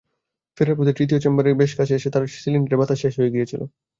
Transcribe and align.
ফেরার 0.57 0.77
পথে 0.77 0.97
তৃতীয় 0.97 1.19
চেম্বারের 1.21 1.59
বেশ 1.61 1.71
কাছে 1.79 1.93
এসে 1.95 2.09
তার 2.11 2.23
সিলিন্ডারের 2.35 2.79
বাতাস 2.81 2.97
শেষ 3.03 3.13
হয়ে 3.19 3.33
গিয়েছিল। 3.35 3.61